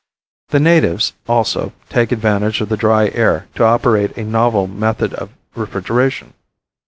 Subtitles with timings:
[0.49, 5.29] The natives, also, take advantage of the dry air to operate a novel method of
[5.53, 6.33] refrigeration.